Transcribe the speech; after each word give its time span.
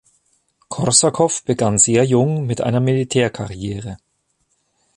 Korsakow 0.69 1.43
begann 1.45 1.77
sehr 1.77 2.03
jung 2.05 2.47
mit 2.47 2.59
einer 2.59 2.79
Militärkarriere. 2.79 3.97